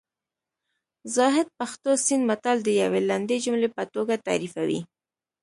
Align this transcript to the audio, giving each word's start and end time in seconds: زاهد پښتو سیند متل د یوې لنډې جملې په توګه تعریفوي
زاهد 1.15 1.47
پښتو 1.59 1.89
سیند 2.05 2.23
متل 2.29 2.57
د 2.63 2.69
یوې 2.81 3.01
لنډې 3.09 3.37
جملې 3.45 3.69
په 3.75 3.83
توګه 3.93 4.13
تعریفوي 4.27 4.81